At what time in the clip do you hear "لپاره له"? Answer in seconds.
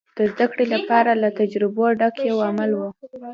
0.75-1.29